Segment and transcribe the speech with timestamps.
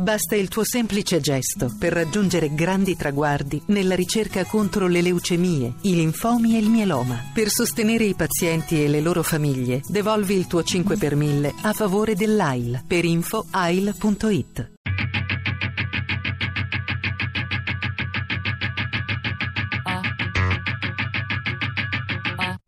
[0.00, 5.94] Basta il tuo semplice gesto per raggiungere grandi traguardi nella ricerca contro le leucemie, i
[5.94, 7.22] linfomi e il mieloma.
[7.34, 11.74] Per sostenere i pazienti e le loro famiglie, devolvi il tuo 5 per 1000 a
[11.74, 12.82] favore dell'AIL.
[12.86, 14.70] Per info ail.it.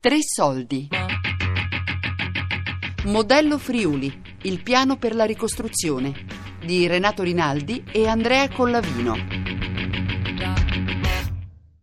[0.00, 0.88] Tre soldi.
[3.04, 9.16] Modello Friuli, il piano per la ricostruzione di Renato Rinaldi e Andrea Collavino.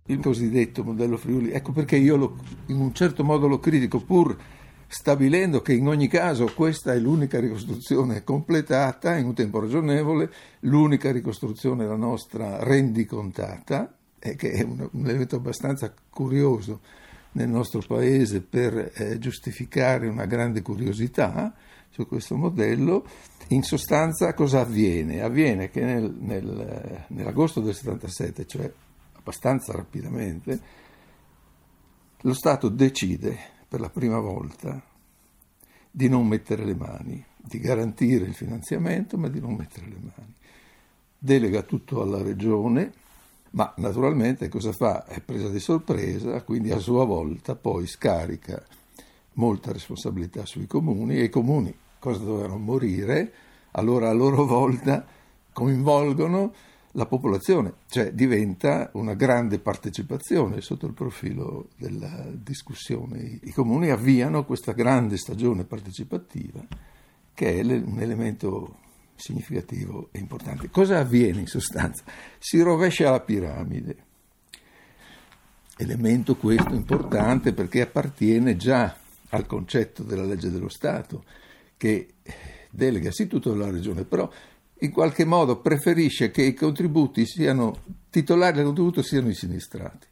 [0.06, 2.38] Il cosiddetto modello Friuli, ecco perché io lo,
[2.68, 4.36] in un certo modo lo critico, pur
[4.88, 11.12] stabilendo che in ogni caso questa è l'unica ricostruzione completata in un tempo ragionevole, l'unica
[11.12, 16.80] ricostruzione la nostra rendicontata, e che è un, un elemento abbastanza curioso
[17.34, 21.54] nel nostro paese per eh, giustificare una grande curiosità
[21.90, 23.06] su questo modello.
[23.50, 25.22] In sostanza cosa avviene?
[25.22, 28.72] Avviene che nel, nel, nell'agosto del 77, cioè
[29.14, 30.60] abbastanza rapidamente,
[32.22, 34.82] lo Stato decide per la prima volta
[35.92, 40.34] di non mettere le mani, di garantire il finanziamento ma di non mettere le mani.
[41.18, 42.94] Delega tutto alla regione
[43.52, 45.06] ma naturalmente cosa fa?
[45.06, 48.64] È presa di sorpresa, quindi a sua volta poi scarica
[49.40, 53.32] molta responsabilità sui comuni e i comuni cosa dovevano morire,
[53.72, 55.06] allora a loro volta
[55.52, 56.54] coinvolgono
[56.94, 63.40] la popolazione, cioè diventa una grande partecipazione sotto il profilo della discussione.
[63.44, 66.66] I comuni avviano questa grande stagione partecipativa
[67.34, 68.78] che è un elemento
[69.16, 70.70] significativo e importante.
[70.70, 72.04] Cosa avviene in sostanza?
[72.38, 74.08] Si rovescia la piramide.
[75.78, 78.94] Elemento questo importante perché appartiene già
[79.30, 81.24] al concetto della legge dello Stato
[81.78, 82.16] che
[82.70, 84.30] delega sì tutto alla regione, però
[84.82, 90.08] in qualche modo preferisce che i contributi siano titolari del contributo siano i sinistrati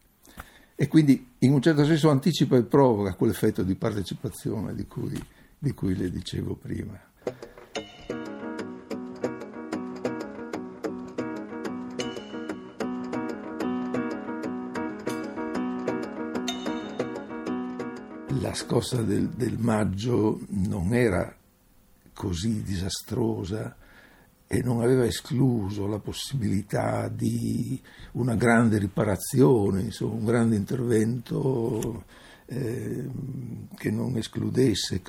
[0.75, 5.19] e quindi in un certo senso anticipa e provoca quell'effetto di partecipazione di cui,
[5.57, 6.99] di cui le dicevo prima.
[18.41, 21.35] La scossa del, del maggio non era
[22.13, 23.75] così disastrosa
[24.47, 27.79] e non aveva escluso la possibilità di
[28.13, 32.05] una grande riparazione, insomma, un grande intervento
[32.45, 33.09] eh,
[33.75, 35.01] che non escludesse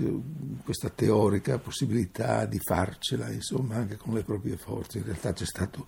[0.64, 4.98] questa teorica possibilità di farcela, insomma, anche con le proprie forze.
[4.98, 5.86] In realtà c'è stato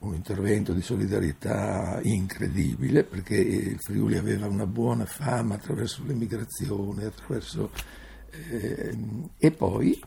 [0.00, 7.70] un intervento di solidarietà incredibile perché il Friuli aveva una buona fama attraverso l'emigrazione, attraverso,
[8.30, 8.96] eh,
[9.36, 10.00] e poi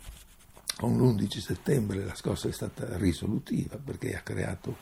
[0.77, 4.75] con l'11 settembre la scossa è stata risolutiva perché ha creato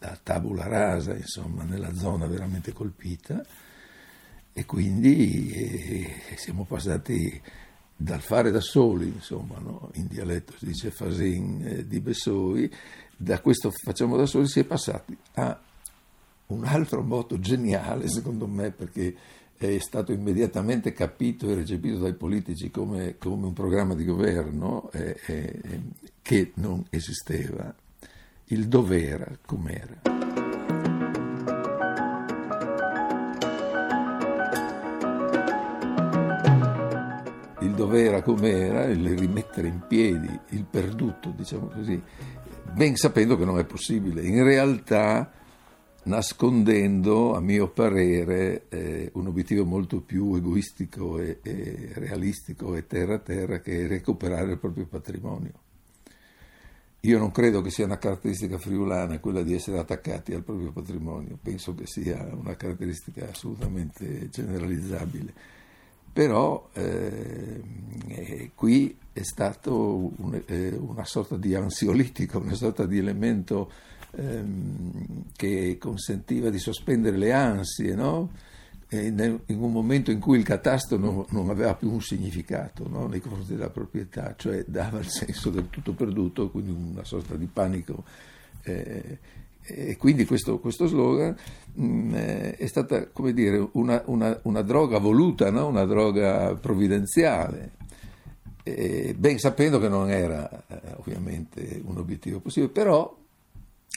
[0.00, 3.44] la tabula rasa insomma, nella zona veramente colpita
[4.52, 7.40] e quindi eh, siamo passati
[7.94, 9.90] dal fare da soli, insomma, no?
[9.94, 12.72] in dialetto si dice fasin eh, di Bessoi,
[13.20, 15.60] da questo facciamo da soli si è passati a
[16.46, 19.14] un altro modo geniale, secondo me, perché
[19.56, 25.18] è stato immediatamente capito e recepito dai politici come, come un programma di governo eh,
[25.26, 25.60] eh,
[26.22, 27.74] che non esisteva,
[28.46, 30.00] il dovere com'era.
[37.60, 42.00] il dovere com'era, il rimettere in piedi il perduto, diciamo così,
[42.78, 44.22] ben sapendo che non è possibile.
[44.22, 45.32] In realtà
[46.04, 53.58] nascondendo, a mio parere, eh, un obiettivo molto più egoistico e, e realistico e terra-terra
[53.58, 55.52] che è recuperare il proprio patrimonio.
[57.00, 61.36] Io non credo che sia una caratteristica friulana quella di essere attaccati al proprio patrimonio,
[61.42, 65.56] penso che sia una caratteristica assolutamente generalizzabile
[66.12, 67.62] però eh,
[68.08, 73.70] eh, qui è stato un, eh, una sorta di ansiolitico, una sorta di elemento
[74.12, 78.30] ehm, che consentiva di sospendere le ansie, no?
[78.90, 83.06] nel, in un momento in cui il catasto non, non aveva più un significato no?
[83.06, 87.46] nei confronti della proprietà, cioè dava il senso del tutto perduto, quindi una sorta di
[87.46, 88.04] panico
[88.62, 89.18] eh,
[89.68, 91.36] e quindi questo, questo slogan
[91.74, 95.66] mh, mm, eh, è stata come dire, una, una, una droga voluta, no?
[95.66, 97.72] una droga provvidenziale,
[98.62, 103.16] e ben sapendo che non era eh, ovviamente un obiettivo possibile, però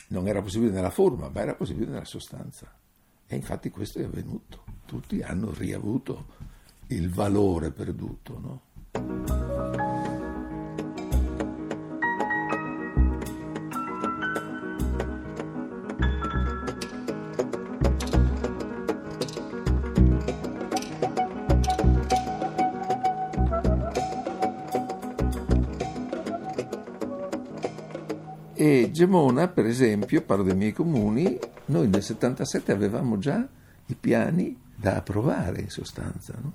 [0.09, 2.71] non era possibile nella forma, ma era possibile nella sostanza.
[3.27, 6.25] E infatti questo è avvenuto, tutti hanno riavuto
[6.87, 8.39] il valore perduto.
[8.91, 9.50] No?
[28.63, 31.35] E Gemona, per esempio, parlo dei miei comuni,
[31.65, 33.43] noi nel 77 avevamo già
[33.87, 36.53] i piani da approvare in sostanza no?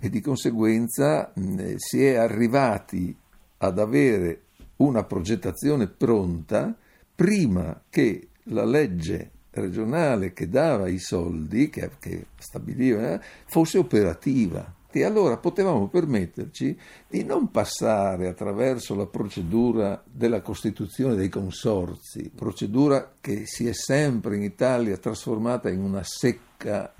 [0.00, 3.16] e di conseguenza mh, si è arrivati
[3.58, 4.46] ad avere
[4.78, 6.76] una progettazione pronta
[7.14, 14.74] prima che la legge regionale che dava i soldi, che, che stabiliva, fosse operativa.
[15.00, 23.14] E allora potevamo permetterci di non passare attraverso la procedura della costituzione dei consorzi, procedura
[23.20, 26.94] che si è sempre in Italia trasformata in una secca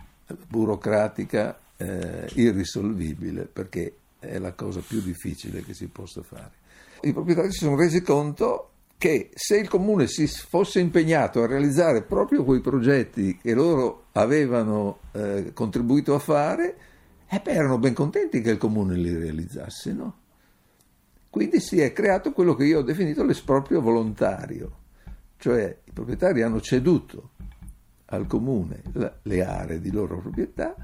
[0.49, 6.53] burocratica eh, irrisolvibile, perché è la cosa più difficile che si possa fare.
[7.03, 12.03] I proprietari si sono resi conto che se il comune si fosse impegnato a realizzare
[12.03, 16.77] proprio quei progetti che loro avevano eh, contribuito a fare,
[17.29, 20.19] eh beh, erano ben contenti che il comune li realizzasse, no?
[21.31, 24.83] Quindi si è creato quello che io ho definito l'esproprio volontario,
[25.37, 27.31] cioè i proprietari hanno ceduto
[28.07, 28.83] al comune
[29.23, 30.77] le aree di loro proprietà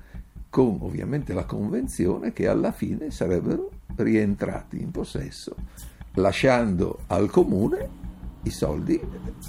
[0.49, 5.55] con ovviamente la convenzione che alla fine sarebbero rientrati in possesso,
[6.15, 7.89] lasciando al comune
[8.43, 9.01] i soldi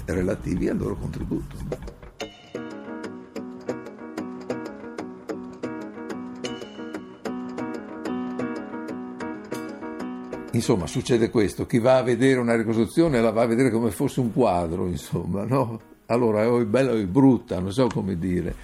[0.04, 2.01] relativi al loro contributo.
[10.52, 14.20] Insomma, succede questo, chi va a vedere una ricostruzione la va a vedere come fosse
[14.20, 15.80] un quadro, insomma, no?
[16.06, 18.54] Allora, o è bella o è brutta, non so come dire.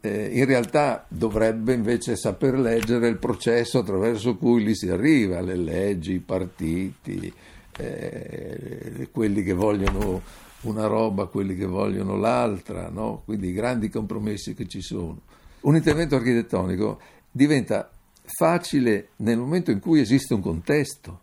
[0.00, 5.56] Eh, in realtà dovrebbe invece saper leggere il processo attraverso cui lì si arriva, le
[5.56, 7.32] leggi, i partiti,
[7.78, 10.22] eh, quelli che vogliono
[10.62, 13.22] una roba, quelli che vogliono l'altra, no?
[13.24, 15.20] quindi i grandi compromessi che ci sono.
[15.60, 16.98] Un intervento architettonico
[17.30, 17.90] diventa
[18.24, 21.20] facile nel momento in cui esiste un contesto.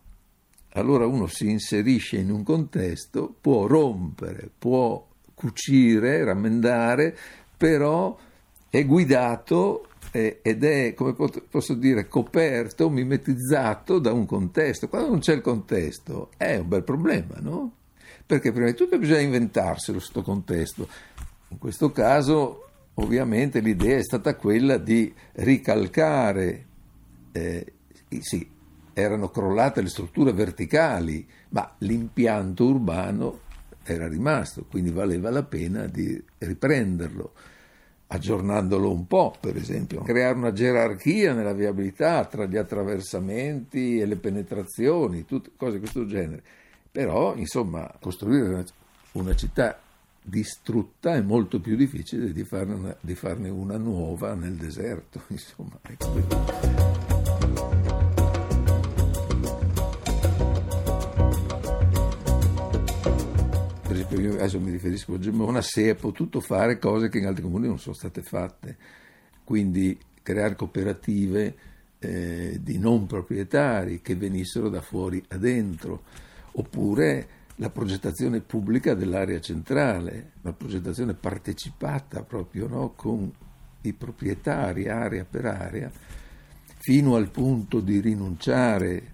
[0.75, 7.15] Allora uno si inserisce in un contesto, può rompere, può cucire, rammendare,
[7.55, 8.17] però
[8.69, 14.87] è guidato ed è, come posso dire, coperto, mimetizzato da un contesto.
[14.87, 17.71] Quando non c'è il contesto è un bel problema, no?
[18.25, 20.87] Perché prima di tutto bisogna inventarselo questo contesto.
[21.49, 26.65] In questo caso, ovviamente, l'idea è stata quella di ricalcare,
[27.31, 27.73] eh,
[28.19, 28.47] sì,
[28.94, 33.40] erano crollate le strutture verticali, ma l'impianto urbano
[33.84, 37.34] era rimasto, quindi valeva la pena di riprenderlo
[38.13, 44.18] aggiornandolo un po', per esempio, creare una gerarchia nella viabilità tra gli attraversamenti e le
[44.18, 46.44] penetrazioni, tutte cose di questo genere.
[46.92, 48.66] Però, insomma, costruire
[49.13, 49.80] una, città
[50.22, 55.80] distrutta è molto più difficile di farne una, di farne una nuova nel deserto, insomma.
[64.19, 67.68] Io adesso mi riferisco a Gemona, se è potuto fare cose che in altri comuni
[67.68, 68.77] non sono state fatte,
[69.44, 71.56] quindi creare cooperative
[72.00, 76.04] eh, di non proprietari che venissero da fuori a dentro,
[76.54, 77.27] oppure
[77.57, 83.31] la progettazione pubblica dell'area centrale, la progettazione partecipata proprio no, con
[83.81, 85.92] i proprietari area per area,
[86.80, 89.11] fino al punto di rinunciare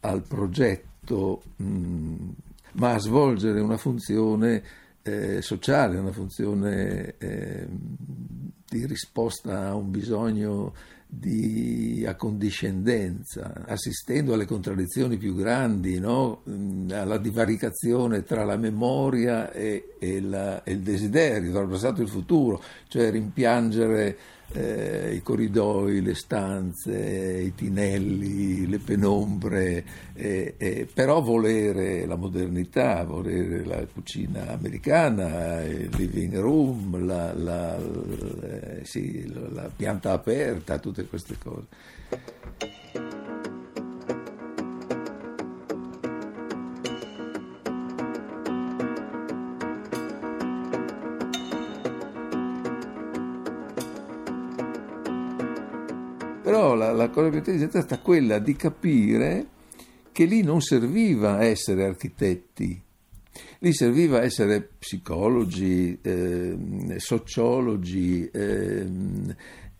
[0.00, 2.28] al progetto mh,
[2.74, 4.62] ma a svolgere una funzione
[5.02, 7.66] eh, sociale, una funzione eh,
[8.68, 10.72] di risposta a un bisogno
[11.12, 16.42] di accondiscendenza, assistendo alle contraddizioni più grandi, no?
[16.90, 22.04] alla divaricazione tra la memoria e, e, la, e il desiderio, tra il passato e
[22.04, 24.16] il futuro, cioè rimpiangere
[24.52, 33.04] eh, i corridoi, le stanze, i tinelli, le penombre, eh, eh, però volere la modernità,
[33.04, 37.78] volere la cucina americana, il living room, la, la, la,
[38.42, 41.66] eh, sì, la pianta aperta, tutte queste cose.
[56.50, 59.46] Però la, la cosa più intelligente è stata quella di capire
[60.10, 62.82] che lì non serviva essere architetti,
[63.60, 66.56] lì serviva essere psicologi, eh,
[66.96, 68.84] sociologi, eh,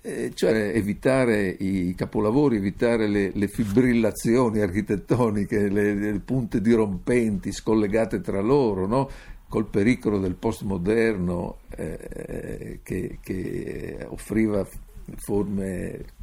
[0.00, 8.20] eh, cioè evitare i capolavori, evitare le, le fibrillazioni architettoniche, le, le, punte dirompenti scollegate
[8.20, 9.10] tra loro, no?
[9.48, 14.64] col pericolo del postmoderno eh, che, che offriva
[15.16, 16.18] forme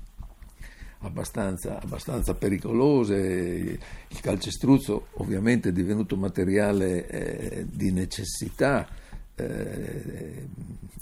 [1.00, 3.80] abbastanza, abbastanza pericolose.
[4.08, 8.88] Il calcestruzzo ovviamente è divenuto materiale eh, di necessità.
[9.36, 10.48] Eh,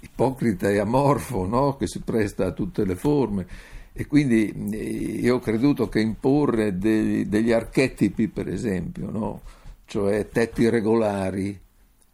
[0.01, 1.75] ipocrita e amorfo no?
[1.75, 3.47] che si presta a tutte le forme
[3.93, 9.41] e quindi eh, io ho creduto che imporre degli, degli archetipi per esempio no?
[9.85, 11.57] cioè tetti regolari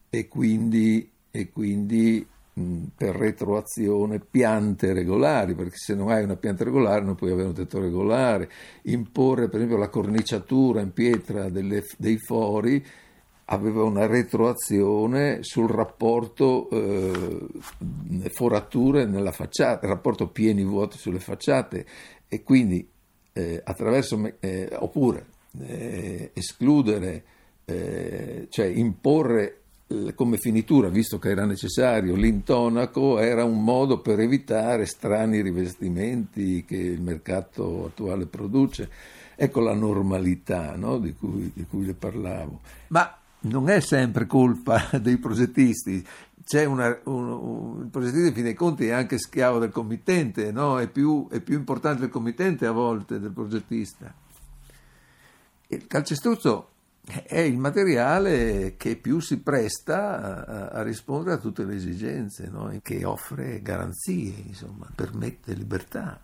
[0.10, 7.04] e quindi, e quindi per retroazione piante regolari, perché se non hai una pianta regolare
[7.04, 8.50] non puoi avere un tetto regolare,
[8.84, 12.86] imporre per esempio la corniciatura in pietra delle, dei fori
[13.46, 17.48] aveva una retroazione sul rapporto eh,
[18.30, 21.86] forature nella facciata, rapporto pieni vuoti sulle facciate.
[22.30, 22.88] E quindi
[23.34, 25.26] eh, attraverso eh, oppure
[25.60, 27.24] eh, escludere,
[27.66, 29.61] eh, cioè imporre
[30.16, 36.78] come finitura, visto che era necessario, l'intonaco era un modo per evitare strani rivestimenti che
[36.78, 38.90] il mercato attuale produce.
[39.36, 40.98] Ecco la normalità no?
[41.00, 42.62] di, cui, di, cui, le parlavo.
[42.90, 46.06] Ma non è sempre colpa dei progettisti.
[46.54, 50.80] Una, un, un, il progettista, in fin dei conti, è anche schiavo del committente, no?
[50.80, 54.14] è, più, è più importante il committente a volte del progettista.
[55.68, 56.71] Il calcestruzzo
[57.04, 62.72] è il materiale che più si presta a, a rispondere a tutte le esigenze, no?
[62.82, 66.20] che offre garanzie, insomma, permette libertà.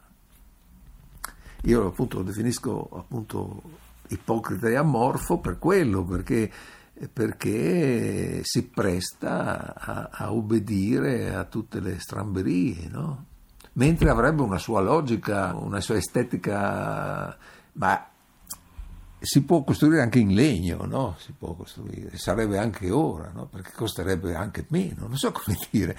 [1.64, 3.62] Io appunto lo definisco appunto
[4.10, 6.50] ipocrita e amorfo per quello, perché,
[7.12, 13.26] perché si presta a, a, obbedire a tutte le stramberie, no?
[13.74, 17.36] mentre avrebbe una sua logica, una sua estetica,
[17.74, 18.08] ma
[19.20, 21.16] si può costruire anche in legno, no?
[21.20, 23.48] Si può costruire, sarebbe anche ora, no?
[23.48, 25.98] Perché costerebbe anche meno, non so come dire.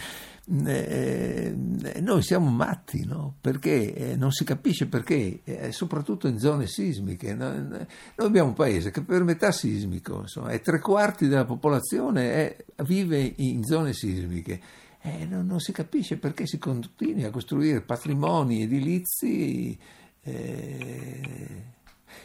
[0.64, 1.54] Eh,
[2.00, 3.34] noi siamo matti, no?
[3.40, 7.34] Perché eh, non si capisce perché, eh, soprattutto in zone sismiche.
[7.34, 12.64] Noi abbiamo un paese che per metà sismico, insomma, è tre quarti della popolazione è,
[12.84, 14.60] vive in zone sismiche.
[15.00, 19.78] Eh, non, non, si capisce perché si continui a costruire patrimoni edilizi.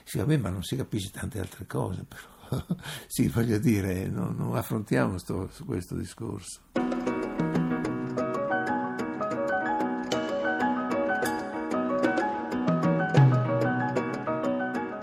[0.03, 2.65] Sì, vabbè, ma non si capisce tante altre cose, però.
[3.07, 6.61] sì, voglio dire, non, non affrontiamo sto, questo discorso.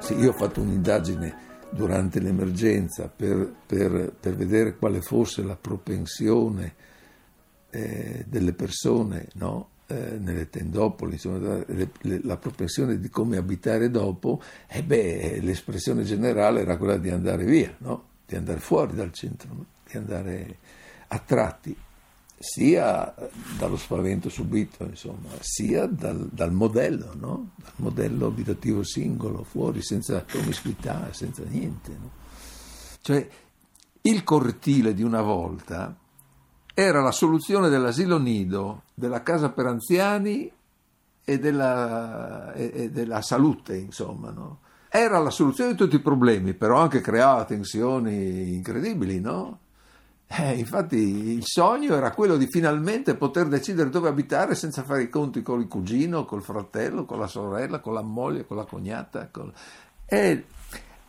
[0.00, 6.74] Sì, io ho fatto un'indagine durante l'emergenza per, per, per vedere quale fosse la propensione
[7.70, 9.68] eh, delle persone no?
[9.90, 16.04] Eh, nelle tendopoli, insomma, le, le, la propensione di come abitare dopo, eh beh, l'espressione
[16.04, 18.04] generale era quella di andare via, no?
[18.24, 19.66] di andare fuori dal centro, no?
[19.90, 20.58] di andare
[21.08, 21.76] a tratti,
[22.38, 23.12] sia
[23.58, 27.50] dallo spavento subito, insomma, sia dal, dal modello, no?
[27.56, 31.96] dal modello abitativo singolo, fuori, senza promiscuità, senza niente.
[33.00, 33.28] Cioè,
[34.02, 35.98] il cortile di una volta
[36.82, 40.50] era la soluzione dell'asilo nido, della casa per anziani
[41.22, 44.30] e della, e, della salute, insomma.
[44.30, 44.60] No?
[44.88, 49.58] Era la soluzione di tutti i problemi, però anche creava tensioni incredibili, no?
[50.26, 55.08] Eh, infatti il sogno era quello di finalmente poter decidere dove abitare senza fare i
[55.08, 59.28] conti con il cugino, col fratello, con la sorella, con la moglie, con la cognata.
[59.30, 59.52] Con...
[60.04, 60.42] È,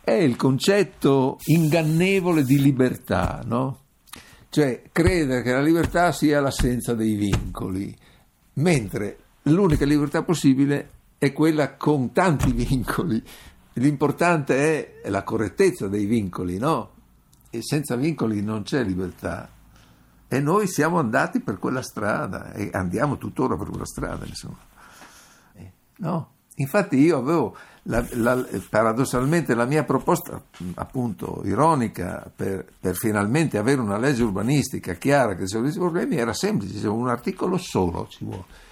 [0.02, 3.81] è il concetto ingannevole di libertà, no?
[4.52, 7.98] Cioè credere che la libertà sia l'assenza dei vincoli,
[8.56, 13.24] mentre l'unica libertà possibile è quella con tanti vincoli.
[13.76, 16.92] L'importante è la correttezza dei vincoli, no?
[17.50, 19.50] E senza vincoli non c'è libertà.
[20.28, 24.60] E noi siamo andati per quella strada e andiamo tuttora per quella strada, insomma.
[25.54, 26.32] Eh, no?
[26.56, 30.42] Infatti io avevo la, la, paradossalmente la mia proposta,
[30.76, 36.34] appunto ironica, per, per, finalmente avere una legge urbanistica chiara che risolve i problemi era
[36.34, 38.70] semplice, un articolo solo ci vuole.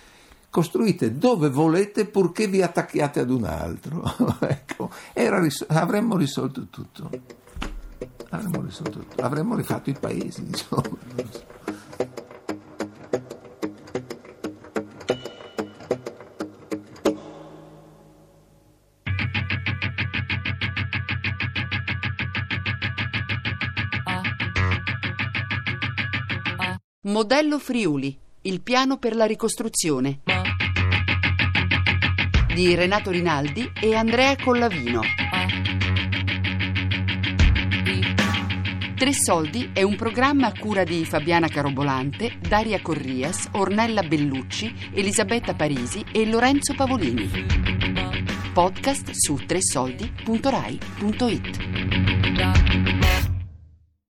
[0.51, 4.04] Costruite dove volete purché vi attacchiate ad un altro.
[4.42, 7.10] ecco, ris- avremmo risolto tutto.
[8.30, 9.24] Avremmo risolto tutto.
[9.24, 10.98] Avremmo rifatto i paesi, insomma.
[27.03, 30.20] Modello Friuli, il piano per la ricostruzione
[32.53, 35.00] di Renato Rinaldi e Andrea Collavino.
[38.98, 45.53] Tre soldi è un programma a cura di Fabiana Carobolante, Daria Corrias, Ornella Bellucci, Elisabetta
[45.53, 47.29] Parisi e Lorenzo Pavolini.
[48.51, 51.88] podcast su tresoldi.rai.it.